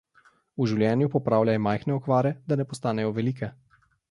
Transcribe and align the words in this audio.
V 0.61 0.65
življenju 0.71 1.09
popravljaj 1.15 1.57
majhne 1.67 1.95
okvare, 1.99 2.35
da 2.49 2.61
ne 2.63 2.67
postanejo 2.73 3.15
velike. 3.21 3.53